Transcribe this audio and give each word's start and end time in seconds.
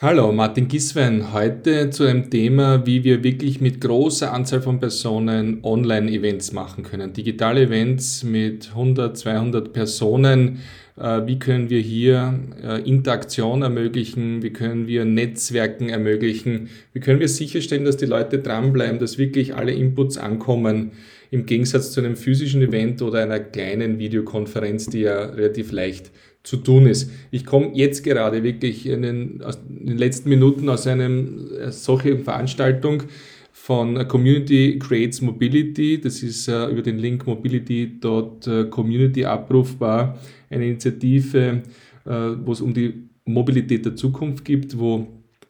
Hallo, 0.00 0.32
Martin 0.32 0.66
Giswein. 0.66 1.32
Heute 1.32 1.88
zu 1.88 2.02
einem 2.02 2.28
Thema, 2.28 2.84
wie 2.84 3.04
wir 3.04 3.22
wirklich 3.22 3.60
mit 3.60 3.80
großer 3.80 4.32
Anzahl 4.32 4.60
von 4.60 4.80
Personen 4.80 5.60
Online-Events 5.62 6.50
machen 6.50 6.82
können. 6.82 7.12
Digitale 7.12 7.62
Events 7.62 8.24
mit 8.24 8.70
100, 8.70 9.16
200 9.16 9.72
Personen. 9.72 10.58
Äh, 10.98 11.26
wie 11.26 11.38
können 11.38 11.70
wir 11.70 11.78
hier 11.78 12.40
äh, 12.60 12.82
Interaktion 12.82 13.62
ermöglichen? 13.62 14.42
Wie 14.42 14.52
können 14.52 14.88
wir 14.88 15.04
Netzwerken 15.04 15.88
ermöglichen? 15.88 16.70
Wie 16.92 16.98
können 16.98 17.20
wir 17.20 17.28
sicherstellen, 17.28 17.84
dass 17.84 17.96
die 17.96 18.06
Leute 18.06 18.40
dranbleiben, 18.40 18.98
dass 18.98 19.16
wirklich 19.16 19.54
alle 19.54 19.72
Inputs 19.72 20.18
ankommen? 20.18 20.90
Im 21.30 21.46
Gegensatz 21.46 21.92
zu 21.92 22.00
einem 22.00 22.16
physischen 22.16 22.62
Event 22.62 23.00
oder 23.00 23.22
einer 23.22 23.38
kleinen 23.38 24.00
Videokonferenz, 24.00 24.86
die 24.86 25.02
ja 25.02 25.24
relativ 25.26 25.70
leicht 25.70 26.10
zu 26.44 26.58
tun 26.58 26.86
ist. 26.86 27.10
Ich 27.32 27.44
komme 27.44 27.72
jetzt 27.74 28.04
gerade 28.04 28.44
wirklich 28.44 28.86
in 28.86 29.02
den, 29.02 29.42
in 29.80 29.86
den 29.86 29.98
letzten 29.98 30.28
Minuten 30.28 30.68
aus 30.68 30.86
einem 30.86 31.50
äh, 31.58 31.72
solchen 31.72 32.20
Veranstaltung 32.20 33.02
von 33.50 34.06
Community 34.06 34.78
Creates 34.78 35.20
Mobility. 35.22 36.00
Das 36.00 36.22
ist 36.22 36.48
uh, 36.48 36.68
über 36.70 36.82
den 36.82 36.98
Link 36.98 37.26
mobility.community 37.26 39.24
abrufbar. 39.24 40.20
Eine 40.50 40.66
Initiative, 40.66 41.62
uh, 42.06 42.36
wo 42.44 42.52
es 42.52 42.60
um 42.60 42.74
die 42.74 43.08
Mobilität 43.24 43.86
der 43.86 43.96
Zukunft 43.96 44.44
gibt, 44.44 44.78
wo 44.78 45.08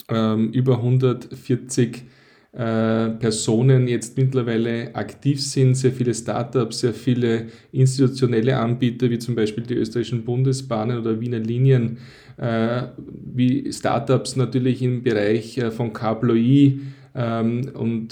ähm, 0.09 0.53
über 0.53 0.77
140 0.77 2.03
äh, 2.57 3.11
Personen 3.19 3.89
jetzt 3.89 4.17
mittlerweile 4.17 4.95
aktiv 4.95 5.43
sind, 5.43 5.75
sehr 5.75 5.91
viele 5.91 6.15
Startups, 6.15 6.81
sehr 6.81 6.95
viele 6.95 7.47
institutionelle 7.73 8.57
Anbieter, 8.57 9.11
wie 9.11 9.19
zum 9.19 9.35
Beispiel 9.35 9.65
die 9.65 9.75
österreichischen 9.75 10.25
Bundesbahnen 10.25 11.01
oder 11.01 11.21
Wiener 11.21 11.41
Linien, 11.41 11.99
äh, 12.37 12.83
wie 13.35 13.73
Startups 13.73 14.37
natürlich 14.37 14.83
im 14.83 15.03
Bereich 15.03 15.59
äh, 15.59 15.73
von 15.73 15.93
Cabloe 15.93 16.79
ähm, 17.17 17.71
und 17.75 18.09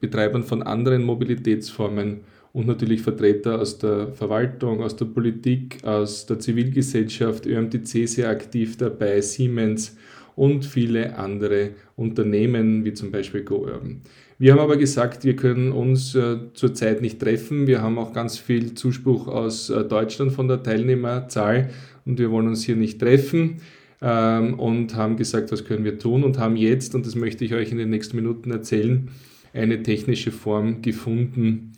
Betreibern 0.00 0.44
von 0.44 0.62
anderen 0.62 1.02
Mobilitätsformen 1.02 2.20
und 2.52 2.66
natürlich 2.66 3.02
Vertreter 3.02 3.60
aus 3.60 3.78
der 3.78 4.12
Verwaltung, 4.12 4.82
aus 4.82 4.94
der 4.94 5.06
Politik, 5.06 5.78
aus 5.84 6.26
der 6.26 6.38
Zivilgesellschaft, 6.38 7.46
ÖMTC 7.46 8.08
sehr 8.08 8.28
aktiv 8.28 8.76
dabei, 8.76 9.20
Siemens 9.20 9.96
und 10.36 10.64
viele 10.64 11.18
andere 11.18 11.70
Unternehmen, 11.96 12.84
wie 12.84 12.94
zum 12.94 13.10
Beispiel 13.10 13.42
GoUrban. 13.42 14.02
Wir 14.38 14.52
haben 14.52 14.60
aber 14.60 14.76
gesagt, 14.76 15.24
wir 15.24 15.36
können 15.36 15.70
uns 15.70 16.14
äh, 16.14 16.36
zurzeit 16.54 17.00
nicht 17.00 17.20
treffen. 17.20 17.66
Wir 17.66 17.80
haben 17.80 17.98
auch 17.98 18.12
ganz 18.12 18.38
viel 18.38 18.74
Zuspruch 18.74 19.28
aus 19.28 19.70
äh, 19.70 19.84
Deutschland 19.84 20.32
von 20.32 20.48
der 20.48 20.62
Teilnehmerzahl 20.62 21.70
und 22.04 22.18
wir 22.18 22.30
wollen 22.30 22.48
uns 22.48 22.64
hier 22.64 22.76
nicht 22.76 22.98
treffen 23.00 23.60
ähm, 24.00 24.58
und 24.58 24.96
haben 24.96 25.16
gesagt, 25.16 25.52
was 25.52 25.64
können 25.64 25.84
wir 25.84 25.98
tun 25.98 26.24
und 26.24 26.38
haben 26.38 26.56
jetzt, 26.56 26.94
und 26.94 27.06
das 27.06 27.14
möchte 27.14 27.44
ich 27.44 27.54
euch 27.54 27.70
in 27.70 27.78
den 27.78 27.90
nächsten 27.90 28.16
Minuten 28.16 28.50
erzählen, 28.50 29.10
eine 29.52 29.82
technische 29.82 30.32
Form 30.32 30.82
gefunden, 30.82 31.72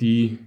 die 0.00 0.38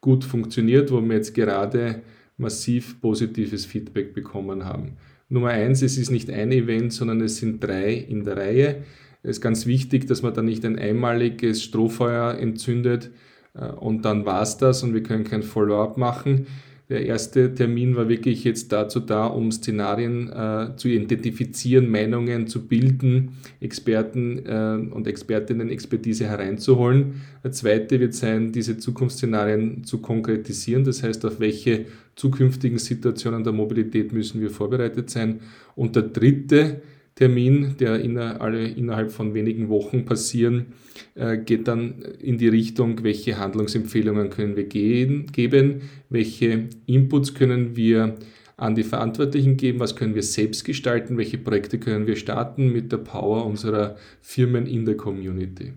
gut 0.00 0.24
funktioniert, 0.24 0.90
wo 0.90 1.00
wir 1.02 1.16
jetzt 1.16 1.34
gerade 1.34 2.02
massiv 2.38 3.00
positives 3.00 3.66
Feedback 3.66 4.14
bekommen 4.14 4.64
haben. 4.64 4.96
Nummer 5.30 5.50
eins, 5.50 5.80
es 5.80 5.96
ist 5.96 6.10
nicht 6.10 6.28
ein 6.28 6.50
Event, 6.50 6.92
sondern 6.92 7.20
es 7.20 7.36
sind 7.36 7.62
drei 7.62 7.94
in 7.94 8.24
der 8.24 8.36
Reihe. 8.36 8.82
Es 9.22 9.36
ist 9.36 9.40
ganz 9.40 9.64
wichtig, 9.64 10.06
dass 10.06 10.22
man 10.22 10.34
da 10.34 10.42
nicht 10.42 10.64
ein 10.64 10.78
einmaliges 10.78 11.62
Strohfeuer 11.62 12.34
entzündet 12.34 13.10
äh, 13.54 13.66
und 13.66 14.04
dann 14.04 14.26
war 14.26 14.42
es 14.42 14.56
das 14.56 14.82
und 14.82 14.92
wir 14.92 15.02
können 15.02 15.24
kein 15.24 15.44
Follow-up 15.44 15.96
machen, 15.96 16.46
der 16.90 17.06
erste 17.06 17.54
Termin 17.54 17.94
war 17.94 18.08
wirklich 18.08 18.42
jetzt 18.42 18.72
dazu 18.72 18.98
da, 18.98 19.26
um 19.26 19.52
Szenarien 19.52 20.28
äh, 20.28 20.76
zu 20.76 20.88
identifizieren, 20.88 21.88
Meinungen 21.88 22.48
zu 22.48 22.66
bilden, 22.66 23.36
Experten 23.60 24.44
äh, 24.44 24.92
und 24.92 25.06
Expertinnen 25.06 25.70
Expertise 25.70 26.26
hereinzuholen. 26.26 27.22
Der 27.44 27.52
zweite 27.52 28.00
wird 28.00 28.14
sein, 28.14 28.50
diese 28.50 28.76
Zukunftsszenarien 28.76 29.84
zu 29.84 29.98
konkretisieren, 29.98 30.82
das 30.82 31.04
heißt, 31.04 31.24
auf 31.24 31.38
welche 31.38 31.86
zukünftigen 32.16 32.78
Situationen 32.78 33.44
der 33.44 33.52
Mobilität 33.52 34.12
müssen 34.12 34.40
wir 34.40 34.50
vorbereitet 34.50 35.10
sein. 35.10 35.38
Und 35.76 35.94
der 35.94 36.02
dritte 36.02 36.82
Termin, 37.20 37.76
der 37.78 38.00
inner, 38.00 38.40
alle 38.40 38.66
innerhalb 38.66 39.12
von 39.12 39.34
wenigen 39.34 39.68
Wochen 39.68 40.06
passieren, 40.06 40.72
äh, 41.14 41.36
geht 41.36 41.68
dann 41.68 42.00
in 42.18 42.38
die 42.38 42.48
Richtung, 42.48 43.04
welche 43.04 43.36
Handlungsempfehlungen 43.36 44.30
können 44.30 44.56
wir 44.56 44.64
gehen, 44.64 45.26
geben, 45.26 45.82
welche 46.08 46.70
Inputs 46.86 47.34
können 47.34 47.76
wir 47.76 48.14
an 48.56 48.74
die 48.74 48.84
Verantwortlichen 48.84 49.58
geben, 49.58 49.80
was 49.80 49.96
können 49.96 50.14
wir 50.14 50.22
selbst 50.22 50.64
gestalten, 50.64 51.18
welche 51.18 51.36
Projekte 51.36 51.78
können 51.78 52.06
wir 52.06 52.16
starten 52.16 52.72
mit 52.72 52.90
der 52.90 52.98
Power 52.98 53.44
unserer 53.44 53.96
Firmen 54.22 54.64
in 54.66 54.86
der 54.86 54.96
Community. 54.96 55.74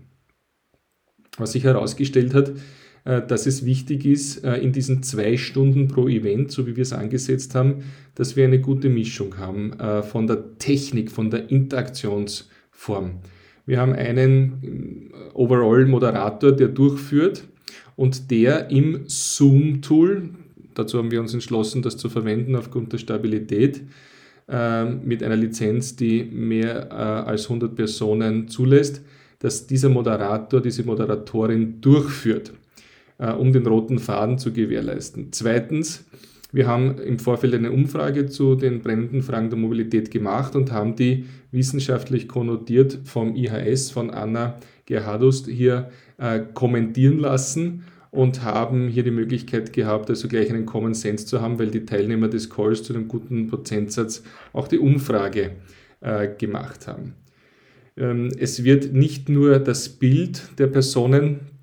Was 1.36 1.52
sich 1.52 1.64
herausgestellt 1.64 2.32
hat, 2.32 2.52
dass 3.04 3.46
es 3.46 3.66
wichtig 3.66 4.06
ist, 4.06 4.44
äh, 4.44 4.56
in 4.56 4.72
diesen 4.72 5.02
zwei 5.02 5.36
Stunden 5.36 5.88
pro 5.88 6.08
Event, 6.08 6.50
so 6.50 6.66
wie 6.66 6.74
wir 6.74 6.82
es 6.82 6.92
angesetzt 6.94 7.54
haben, 7.54 7.84
dass 8.14 8.34
wir 8.34 8.44
eine 8.44 8.60
gute 8.60 8.88
Mischung 8.88 9.36
haben 9.36 9.78
äh, 9.78 10.02
von 10.02 10.26
der 10.26 10.58
Technik, 10.58 11.10
von 11.10 11.30
der 11.30 11.50
Interaktionsform. 11.50 13.20
Wir 13.66 13.80
haben 13.80 13.92
einen 13.92 15.10
Overall-Moderator, 15.34 16.52
der 16.52 16.68
durchführt 16.68 17.44
und 17.96 18.30
der 18.30 18.70
im 18.70 19.04
Zoom-Tool, 19.06 20.30
dazu 20.74 20.98
haben 20.98 21.10
wir 21.10 21.20
uns 21.20 21.32
entschlossen, 21.32 21.82
das 21.82 21.96
zu 21.96 22.08
verwenden 22.10 22.56
aufgrund 22.56 22.92
der 22.92 22.98
Stabilität, 22.98 23.82
mit 24.46 25.22
einer 25.22 25.36
Lizenz, 25.36 25.96
die 25.96 26.24
mehr 26.24 26.92
als 26.92 27.44
100 27.44 27.74
Personen 27.74 28.48
zulässt, 28.48 29.00
dass 29.38 29.66
dieser 29.66 29.88
Moderator, 29.88 30.60
diese 30.60 30.84
Moderatorin 30.84 31.80
durchführt. 31.80 32.52
Äh, 33.18 33.32
um 33.32 33.52
den 33.52 33.66
roten 33.66 34.00
Faden 34.00 34.38
zu 34.38 34.52
gewährleisten. 34.52 35.28
Zweitens, 35.30 36.04
wir 36.50 36.66
haben 36.66 36.98
im 36.98 37.20
Vorfeld 37.20 37.54
eine 37.54 37.70
Umfrage 37.70 38.26
zu 38.26 38.56
den 38.56 38.80
brennenden 38.80 39.22
Fragen 39.22 39.50
der 39.50 39.58
Mobilität 39.58 40.10
gemacht 40.10 40.56
und 40.56 40.72
haben 40.72 40.96
die 40.96 41.26
wissenschaftlich 41.52 42.26
konnotiert 42.26 42.98
vom 43.04 43.36
IHS, 43.36 43.92
von 43.92 44.10
Anna 44.10 44.58
Gerhardust, 44.86 45.46
hier 45.46 45.90
äh, 46.18 46.40
kommentieren 46.54 47.20
lassen 47.20 47.84
und 48.10 48.42
haben 48.42 48.88
hier 48.88 49.04
die 49.04 49.12
Möglichkeit 49.12 49.72
gehabt, 49.72 50.10
also 50.10 50.26
gleich 50.26 50.50
einen 50.50 50.66
Common 50.66 50.94
Sense 50.94 51.24
zu 51.24 51.40
haben, 51.40 51.60
weil 51.60 51.70
die 51.70 51.86
Teilnehmer 51.86 52.26
des 52.26 52.50
Calls 52.50 52.82
zu 52.82 52.94
einem 52.94 53.06
guten 53.06 53.46
Prozentsatz 53.46 54.24
auch 54.52 54.66
die 54.66 54.78
Umfrage 54.78 55.52
äh, 56.00 56.28
gemacht 56.36 56.88
haben. 56.88 57.14
Ähm, 57.96 58.30
es 58.36 58.64
wird 58.64 58.92
nicht 58.92 59.28
nur 59.28 59.60
das 59.60 59.88
Bild 59.88 60.42
der 60.58 60.66
Personen 60.66 61.53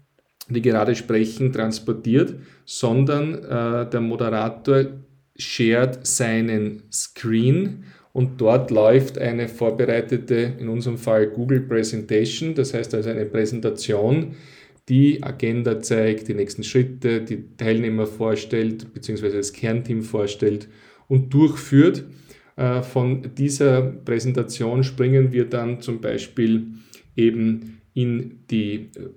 die 0.53 0.61
gerade 0.61 0.95
sprechen, 0.95 1.51
transportiert, 1.51 2.35
sondern 2.65 3.35
äh, 3.43 3.89
der 3.89 4.01
Moderator 4.01 4.85
shared 5.37 6.05
seinen 6.05 6.83
Screen 6.91 7.83
und 8.13 8.41
dort 8.41 8.71
läuft 8.71 9.17
eine 9.17 9.47
vorbereitete, 9.47 10.53
in 10.59 10.67
unserem 10.67 10.97
Fall 10.97 11.27
Google 11.27 11.61
Presentation, 11.61 12.55
das 12.55 12.73
heißt 12.73 12.93
also 12.93 13.09
eine 13.09 13.25
Präsentation, 13.25 14.35
die 14.89 15.23
Agenda 15.23 15.79
zeigt, 15.79 16.27
die 16.27 16.33
nächsten 16.33 16.63
Schritte, 16.63 17.21
die 17.21 17.55
Teilnehmer 17.55 18.05
vorstellt, 18.05 18.93
beziehungsweise 18.93 19.37
das 19.37 19.53
Kernteam 19.53 20.01
vorstellt 20.01 20.67
und 21.07 21.33
durchführt. 21.33 22.03
Äh, 22.57 22.81
von 22.81 23.33
dieser 23.37 23.81
Präsentation 23.81 24.83
springen 24.83 25.31
wir 25.31 25.45
dann 25.45 25.79
zum 25.81 26.01
Beispiel 26.01 26.67
eben 27.15 27.81
in 27.93 28.39
die 28.49 28.89
äh, 28.95 29.09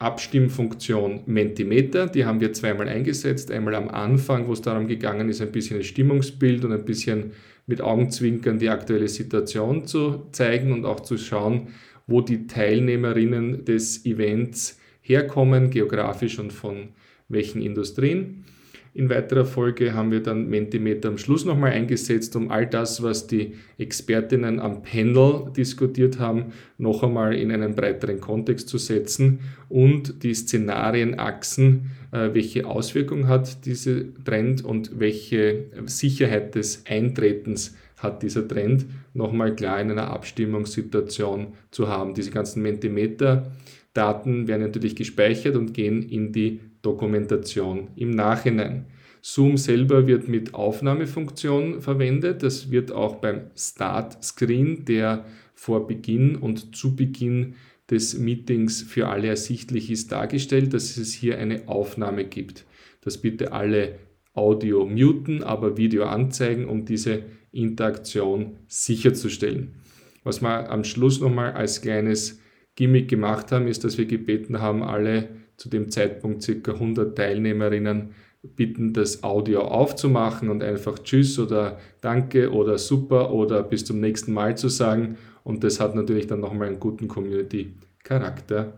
Abstimmfunktion 0.00 1.20
Mentimeter, 1.26 2.06
die 2.06 2.24
haben 2.24 2.40
wir 2.40 2.54
zweimal 2.54 2.88
eingesetzt. 2.88 3.50
Einmal 3.50 3.74
am 3.74 3.88
Anfang, 3.88 4.48
wo 4.48 4.54
es 4.54 4.62
darum 4.62 4.88
gegangen 4.88 5.28
ist, 5.28 5.42
ein 5.42 5.52
bisschen 5.52 5.76
ein 5.76 5.84
Stimmungsbild 5.84 6.64
und 6.64 6.72
ein 6.72 6.86
bisschen 6.86 7.32
mit 7.66 7.82
Augenzwinkern 7.82 8.58
die 8.58 8.70
aktuelle 8.70 9.08
Situation 9.08 9.86
zu 9.86 10.26
zeigen 10.32 10.72
und 10.72 10.86
auch 10.86 11.00
zu 11.00 11.18
schauen, 11.18 11.68
wo 12.06 12.22
die 12.22 12.46
Teilnehmerinnen 12.46 13.66
des 13.66 14.06
Events 14.06 14.78
herkommen, 15.02 15.68
geografisch 15.68 16.38
und 16.38 16.52
von 16.52 16.88
welchen 17.28 17.60
Industrien. 17.60 18.46
In 18.92 19.08
weiterer 19.08 19.44
Folge 19.44 19.94
haben 19.94 20.10
wir 20.10 20.20
dann 20.20 20.48
Mentimeter 20.48 21.08
am 21.08 21.18
Schluss 21.18 21.44
nochmal 21.44 21.70
eingesetzt, 21.70 22.34
um 22.34 22.50
all 22.50 22.66
das, 22.66 23.02
was 23.04 23.28
die 23.28 23.52
Expertinnen 23.78 24.58
am 24.58 24.82
Panel 24.82 25.52
diskutiert 25.56 26.18
haben, 26.18 26.46
noch 26.76 27.04
einmal 27.04 27.34
in 27.34 27.52
einen 27.52 27.76
breiteren 27.76 28.20
Kontext 28.20 28.68
zu 28.68 28.78
setzen 28.78 29.40
und 29.68 30.24
die 30.24 30.34
Szenarienachsen, 30.34 31.92
äh, 32.10 32.30
welche 32.32 32.66
Auswirkungen 32.66 33.28
hat 33.28 33.64
dieser 33.64 34.00
Trend 34.24 34.64
und 34.64 34.98
welche 34.98 35.66
Sicherheit 35.86 36.56
des 36.56 36.84
Eintretens 36.88 37.76
hat 37.98 38.24
dieser 38.24 38.48
Trend, 38.48 38.86
nochmal 39.14 39.54
klar 39.54 39.80
in 39.80 39.92
einer 39.92 40.08
Abstimmungssituation 40.08 41.48
zu 41.70 41.86
haben. 41.86 42.14
Diese 42.14 42.30
ganzen 42.30 42.62
Mentimeter-Daten 42.62 44.48
werden 44.48 44.62
natürlich 44.62 44.96
gespeichert 44.96 45.54
und 45.54 45.74
gehen 45.74 46.02
in 46.02 46.32
die 46.32 46.60
Dokumentation 46.82 47.88
im 47.96 48.10
Nachhinein. 48.10 48.86
Zoom 49.22 49.56
selber 49.56 50.06
wird 50.06 50.28
mit 50.28 50.54
Aufnahmefunktion 50.54 51.82
verwendet. 51.82 52.42
Das 52.42 52.70
wird 52.70 52.90
auch 52.90 53.16
beim 53.16 53.50
Start 53.56 54.22
Screen, 54.24 54.84
der 54.84 55.26
vor 55.54 55.86
Beginn 55.86 56.36
und 56.36 56.74
zu 56.74 56.96
Beginn 56.96 57.54
des 57.90 58.18
Meetings 58.18 58.82
für 58.82 59.08
alle 59.08 59.28
ersichtlich 59.28 59.90
ist, 59.90 60.12
dargestellt, 60.12 60.72
dass 60.72 60.96
es 60.96 61.12
hier 61.12 61.38
eine 61.38 61.68
Aufnahme 61.68 62.24
gibt. 62.24 62.64
Dass 63.02 63.18
bitte 63.18 63.52
alle 63.52 63.98
Audio 64.32 64.86
muten, 64.86 65.42
aber 65.42 65.76
Video 65.76 66.04
anzeigen, 66.04 66.66
um 66.66 66.84
diese 66.84 67.24
Interaktion 67.52 68.56
sicherzustellen. 68.68 69.74
Was 70.22 70.40
wir 70.40 70.70
am 70.70 70.84
Schluss 70.84 71.20
nochmal 71.20 71.52
als 71.52 71.82
kleines 71.82 72.40
Gimmick 72.76 73.08
gemacht 73.08 73.52
haben, 73.52 73.66
ist, 73.66 73.84
dass 73.84 73.98
wir 73.98 74.06
gebeten 74.06 74.60
haben, 74.60 74.82
alle 74.82 75.28
zu 75.60 75.68
dem 75.68 75.90
Zeitpunkt 75.90 76.46
ca. 76.64 76.72
100 76.72 77.14
Teilnehmerinnen 77.14 78.14
bitten, 78.42 78.94
das 78.94 79.22
Audio 79.22 79.60
aufzumachen 79.60 80.48
und 80.48 80.62
einfach 80.62 80.98
Tschüss 81.00 81.38
oder 81.38 81.78
Danke 82.00 82.50
oder 82.50 82.78
Super 82.78 83.30
oder 83.30 83.62
bis 83.62 83.84
zum 83.84 84.00
nächsten 84.00 84.32
Mal 84.32 84.56
zu 84.56 84.70
sagen. 84.70 85.18
Und 85.44 85.62
das 85.62 85.78
hat 85.78 85.94
natürlich 85.94 86.26
dann 86.26 86.40
nochmal 86.40 86.68
einen 86.68 86.80
guten 86.80 87.08
Community-Charakter 87.08 88.72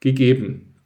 gegeben. 0.00 0.76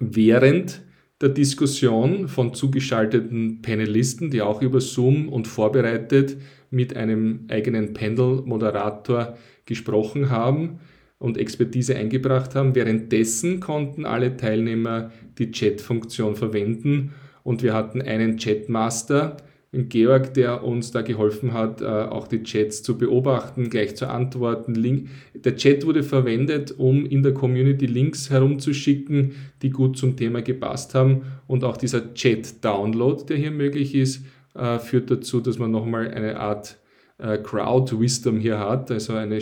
Während 0.00 0.80
der 1.20 1.28
Diskussion 1.28 2.26
von 2.26 2.54
zugeschalteten 2.54 3.60
Panelisten, 3.60 4.30
die 4.30 4.40
auch 4.40 4.62
über 4.62 4.80
Zoom 4.80 5.28
und 5.28 5.46
vorbereitet 5.46 6.38
mit 6.70 6.96
einem 6.96 7.44
eigenen 7.48 7.92
Panel-Moderator 7.92 9.36
gesprochen 9.66 10.30
haben 10.30 10.80
und 11.18 11.38
Expertise 11.38 11.96
eingebracht 11.96 12.54
haben. 12.54 12.74
Währenddessen 12.74 13.60
konnten 13.60 14.04
alle 14.04 14.36
Teilnehmer 14.36 15.10
die 15.38 15.50
Chat-Funktion 15.50 16.36
verwenden 16.36 17.14
und 17.42 17.62
wir 17.62 17.74
hatten 17.74 18.02
einen 18.02 18.36
Chatmaster, 18.36 19.36
Georg, 19.72 20.32
der 20.34 20.64
uns 20.64 20.90
da 20.90 21.02
geholfen 21.02 21.52
hat, 21.52 21.82
äh, 21.82 21.84
auch 21.84 22.28
die 22.28 22.42
Chats 22.42 22.82
zu 22.82 22.96
beobachten, 22.96 23.68
gleich 23.68 23.94
zu 23.96 24.08
antworten. 24.08 24.74
Link. 24.74 25.08
Der 25.34 25.56
Chat 25.56 25.84
wurde 25.84 26.02
verwendet, 26.02 26.74
um 26.78 27.04
in 27.04 27.22
der 27.22 27.34
Community 27.34 27.86
Links 27.86 28.30
herumzuschicken, 28.30 29.32
die 29.62 29.70
gut 29.70 29.98
zum 29.98 30.16
Thema 30.16 30.40
gepasst 30.40 30.94
haben. 30.94 31.22
Und 31.46 31.64
auch 31.64 31.76
dieser 31.76 32.14
Chat-Download, 32.14 33.24
der 33.28 33.36
hier 33.36 33.50
möglich 33.50 33.94
ist, 33.94 34.24
äh, 34.54 34.78
führt 34.78 35.10
dazu, 35.10 35.40
dass 35.40 35.58
man 35.58 35.70
nochmal 35.70 36.08
eine 36.08 36.40
Art 36.40 36.78
äh, 37.18 37.38
Crowd-Wisdom 37.38 38.38
hier 38.38 38.58
hat, 38.58 38.90
also 38.90 39.14
eine 39.14 39.40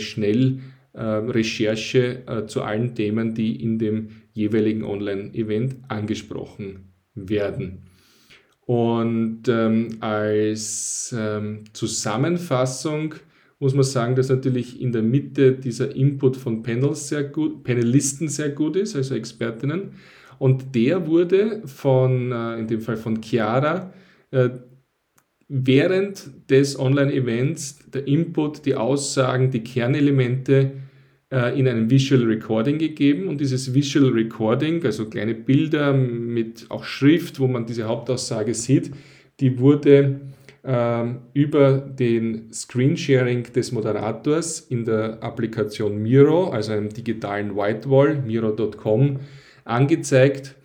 Schnellrecherche 0.95 2.45
zu 2.47 2.63
allen 2.63 2.95
Themen, 2.95 3.33
die 3.33 3.61
in 3.61 3.77
dem 3.77 4.09
jeweiligen 4.33 4.83
Online-Event 4.83 5.75
angesprochen 5.87 6.93
werden. 7.15 7.83
Und 8.65 9.43
ähm, 9.47 9.97
als 9.99 11.15
ähm, 11.17 11.65
Zusammenfassung 11.73 13.13
muss 13.59 13.73
man 13.73 13.83
sagen, 13.83 14.15
dass 14.15 14.29
natürlich 14.29 14.81
in 14.81 14.91
der 14.91 15.03
Mitte 15.03 15.53
dieser 15.53 15.95
Input 15.95 16.35
von 16.35 16.63
Panels 16.63 17.07
sehr 17.07 17.23
gut, 17.23 17.63
Panelisten 17.63 18.27
sehr 18.27 18.49
gut 18.49 18.75
ist, 18.75 18.95
also 18.95 19.15
Expertinnen. 19.15 19.91
Und 20.39 20.75
der 20.75 21.07
wurde 21.07 21.61
von, 21.65 22.31
äh, 22.31 22.59
in 22.59 22.67
dem 22.67 22.81
Fall 22.81 22.97
von 22.97 23.21
Chiara, 23.21 23.93
äh, 24.31 24.49
während 25.47 26.49
des 26.49 26.79
Online-Events 26.79 27.91
der 27.91 28.07
Input, 28.07 28.65
die 28.65 28.75
Aussagen, 28.75 29.51
die 29.51 29.63
Kernelemente 29.63 30.71
äh, 31.31 31.57
in 31.59 31.67
einem 31.67 31.89
Visual 31.89 32.23
Recording 32.23 32.77
gegeben. 32.77 33.27
Und 33.27 33.41
dieses 33.41 33.73
Visual 33.73 34.11
Recording, 34.11 34.83
also 34.85 35.05
kleine 35.05 35.35
Bilder 35.35 35.93
mit 35.93 36.65
auch 36.69 36.83
Schrift, 36.83 37.39
wo 37.39 37.47
man 37.47 37.65
diese 37.65 37.83
Hauptaussage 37.83 38.53
sieht, 38.53 38.91
die 39.39 39.59
wurde 39.59 40.21
ähm, 40.63 41.19
über 41.33 41.77
den 41.77 42.51
Screensharing 42.51 43.43
des 43.53 43.71
Moderators 43.71 44.61
in 44.61 44.85
der 44.85 45.21
Applikation 45.21 46.01
Miro, 46.01 46.49
also 46.49 46.71
einem 46.71 46.89
digitalen 46.89 47.55
Whitewall, 47.55 48.21
miro.com, 48.25 49.19
angezeigt. 49.63 50.55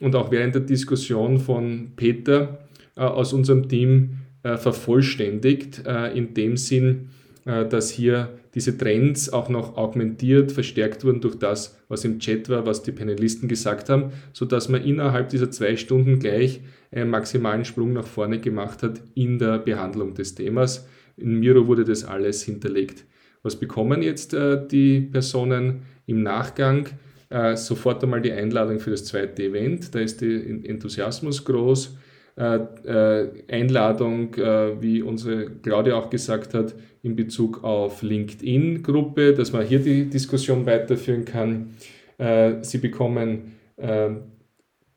Und 0.00 0.16
auch 0.16 0.30
während 0.30 0.54
der 0.54 0.62
Diskussion 0.62 1.38
von 1.38 1.92
Peter 1.96 2.60
äh, 2.96 3.00
aus 3.00 3.34
unserem 3.34 3.68
Team 3.68 4.19
äh, 4.42 4.56
vervollständigt, 4.56 5.82
äh, 5.86 6.16
in 6.16 6.32
dem 6.32 6.56
Sinn, 6.56 7.10
äh, 7.44 7.66
dass 7.66 7.90
hier 7.90 8.30
diese 8.54 8.78
Trends 8.78 9.30
auch 9.30 9.50
noch 9.50 9.76
augmentiert, 9.76 10.50
verstärkt 10.50 11.04
wurden 11.04 11.20
durch 11.20 11.38
das, 11.38 11.78
was 11.88 12.06
im 12.06 12.20
Chat 12.20 12.48
war, 12.48 12.64
was 12.64 12.82
die 12.82 12.92
Panelisten 12.92 13.50
gesagt 13.50 13.90
haben, 13.90 14.12
sodass 14.32 14.70
man 14.70 14.82
innerhalb 14.82 15.28
dieser 15.28 15.50
zwei 15.50 15.76
Stunden 15.76 16.18
gleich 16.20 16.62
einen 16.90 17.10
maximalen 17.10 17.66
Sprung 17.66 17.92
nach 17.92 18.06
vorne 18.06 18.40
gemacht 18.40 18.82
hat 18.82 19.02
in 19.14 19.38
der 19.38 19.58
Behandlung 19.58 20.14
des 20.14 20.34
Themas. 20.34 20.88
In 21.18 21.38
Miro 21.38 21.66
wurde 21.66 21.84
das 21.84 22.04
alles 22.04 22.42
hinterlegt. 22.42 23.04
Was 23.42 23.56
bekommen 23.56 24.02
jetzt 24.02 24.34
die 24.34 25.00
Personen 25.02 25.82
im 26.06 26.22
Nachgang? 26.22 26.88
Sofort 27.54 28.02
einmal 28.02 28.22
die 28.22 28.32
Einladung 28.32 28.80
für 28.80 28.90
das 28.90 29.04
zweite 29.04 29.44
Event. 29.44 29.94
Da 29.94 30.00
ist 30.00 30.20
der 30.22 30.44
Enthusiasmus 30.46 31.44
groß. 31.44 31.96
Äh, 32.36 32.60
äh, 32.86 33.28
Einladung, 33.48 34.34
äh, 34.34 34.80
wie 34.80 35.02
unsere 35.02 35.50
Claudia 35.62 35.96
auch 35.96 36.08
gesagt 36.08 36.54
hat, 36.54 36.74
in 37.02 37.16
Bezug 37.16 37.64
auf 37.64 38.02
LinkedIn-Gruppe, 38.02 39.34
dass 39.34 39.52
man 39.52 39.66
hier 39.66 39.80
die 39.80 40.08
Diskussion 40.08 40.66
weiterführen 40.66 41.24
kann. 41.24 41.70
Sie 42.60 42.76
bekommen 42.76 43.52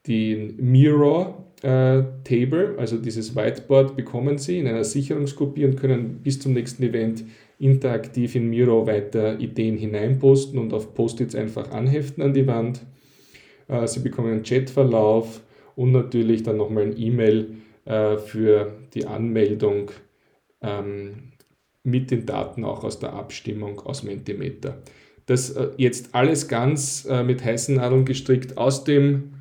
den 0.06 0.56
Mirror 0.58 1.46
Table, 1.62 2.76
also 2.78 2.98
dieses 2.98 3.34
Whiteboard 3.34 3.96
bekommen 3.96 4.38
Sie 4.38 4.60
in 4.60 4.68
einer 4.68 4.84
Sicherungskopie 4.84 5.64
und 5.64 5.78
können 5.78 6.20
bis 6.22 6.42
zum 6.42 6.52
nächsten 6.52 6.84
Event 6.84 7.24
interaktiv 7.58 8.36
in 8.36 8.50
Miro 8.50 8.86
weiter 8.86 9.40
Ideen 9.40 9.78
hineinposten 9.78 10.60
und 10.60 10.74
auf 10.74 10.94
Post-its 10.94 11.36
einfach 11.36 11.72
anheften 11.72 12.22
an 12.22 12.34
die 12.34 12.46
Wand. 12.46 12.82
Sie 13.86 14.02
bekommen 14.02 14.34
einen 14.34 14.44
Chatverlauf, 14.44 15.40
und 15.76 15.92
natürlich 15.92 16.44
dann 16.44 16.58
nochmal 16.58 16.84
ein 16.84 16.98
E-Mail 16.98 17.56
äh, 17.86 18.18
für 18.18 18.74
die 18.94 19.06
Anmeldung 19.06 19.92
ähm, 20.62 21.34
mit 21.84 22.12
den 22.12 22.26
Daten 22.26 22.64
auch 22.64 22.84
aus 22.84 23.00
der 23.00 23.14
Abstimmung 23.14 23.80
aus 23.82 24.04
Mentimeter. 24.04 24.82
Das 25.26 25.52
äh, 25.52 25.70
jetzt 25.78 26.16
alles 26.16 26.48
ganz 26.48 27.06
äh, 27.10 27.24
mit 27.24 27.44
heißen 27.44 27.76
Nadeln 27.76 28.06
gestrickt 28.06 28.58
aus 28.58 28.84
dem 28.84 29.34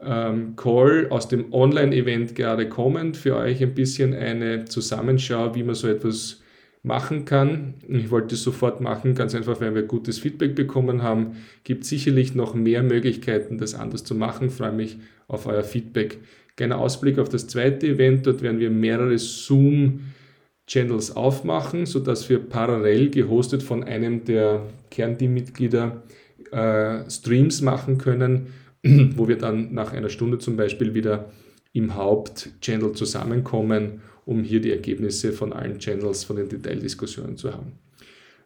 ähm, 0.00 0.56
Call, 0.56 1.08
aus 1.10 1.28
dem 1.28 1.52
Online-Event 1.52 2.34
gerade 2.34 2.68
kommend, 2.68 3.16
für 3.16 3.36
euch 3.36 3.62
ein 3.62 3.74
bisschen 3.74 4.14
eine 4.14 4.66
Zusammenschau, 4.66 5.54
wie 5.54 5.62
man 5.62 5.74
so 5.74 5.88
etwas 5.88 6.42
machen 6.86 7.24
kann. 7.24 7.74
Ich 7.88 8.10
wollte 8.10 8.36
es 8.36 8.42
sofort 8.42 8.80
machen, 8.80 9.14
ganz 9.16 9.34
einfach, 9.34 9.60
weil 9.60 9.74
wir 9.74 9.82
gutes 9.82 10.20
Feedback 10.20 10.54
bekommen 10.54 11.02
haben. 11.02 11.36
Gibt 11.64 11.84
sicherlich 11.84 12.34
noch 12.36 12.54
mehr 12.54 12.84
Möglichkeiten, 12.84 13.58
das 13.58 13.74
anders 13.74 14.04
zu 14.04 14.14
machen. 14.14 14.50
Freue 14.50 14.72
mich 14.72 14.98
auf 15.26 15.46
euer 15.46 15.64
Feedback. 15.64 16.18
Kleiner 16.54 16.78
Ausblick 16.78 17.18
auf 17.18 17.28
das 17.28 17.48
zweite 17.48 17.88
Event. 17.88 18.24
Dort 18.26 18.40
werden 18.40 18.60
wir 18.60 18.70
mehrere 18.70 19.18
Zoom-Channels 19.18 21.16
aufmachen, 21.16 21.86
sodass 21.86 22.30
wir 22.30 22.38
parallel 22.38 23.10
gehostet 23.10 23.64
von 23.64 23.82
einem 23.82 24.24
der 24.24 24.62
Kernteammitglieder 24.90 26.04
äh, 26.52 27.10
Streams 27.10 27.62
machen 27.62 27.98
können, 27.98 28.46
wo 28.84 29.26
wir 29.26 29.38
dann 29.38 29.74
nach 29.74 29.92
einer 29.92 30.08
Stunde 30.08 30.38
zum 30.38 30.56
Beispiel 30.56 30.94
wieder 30.94 31.32
im 31.76 31.94
Hauptchannel 31.94 32.92
zusammenkommen, 32.92 34.00
um 34.24 34.42
hier 34.42 34.60
die 34.60 34.72
Ergebnisse 34.72 35.30
von 35.32 35.52
allen 35.52 35.78
Channels, 35.78 36.24
von 36.24 36.34
den 36.36 36.48
Detaildiskussionen 36.48 37.36
zu 37.36 37.52
haben. 37.52 37.72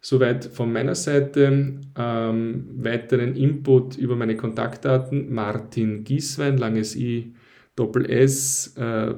Soweit 0.01 0.47
von 0.47 0.73
meiner 0.73 0.97
Seite. 0.97 1.79
Ähm, 1.97 2.65
weiteren 2.77 3.37
Input 3.37 3.97
über 3.99 4.17
meine 4.17 4.37
Kontaktdaten 4.37 5.33
Martin 5.33 6.03
Gieswein, 6.05 6.59
langes 6.59 6.97
i, 6.97 7.35
doppel 7.77 8.11
s, 8.11 8.75
äh, 8.77 9.15